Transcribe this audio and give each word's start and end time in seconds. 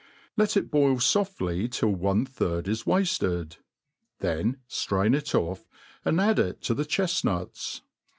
Let 0.35 0.57
it 0.57 0.71
boil 0.71 0.95
foftly 0.95 1.71
till 1.71 1.91
one 1.93 2.25
third 2.25 2.67
is 2.67 2.85
waflrd; 2.85 3.57
then 4.17 4.57
ftrain 4.67 5.15
it 5.15 5.35
ofF, 5.35 5.67
and 6.03 6.19
add 6.19 6.37
to 6.37 6.47
it 6.47 6.61
the 6.75 6.85
chefnuts. 6.85 7.81